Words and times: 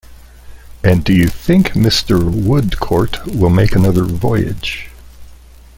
And 0.83 1.03
do 1.03 1.13
you 1.13 1.27
think 1.27 1.73
Mr. 1.73 2.19
Woodcourt 2.23 3.23
will 3.35 3.51
make 3.51 3.73
another 3.75 4.03
voyage? 4.03 4.87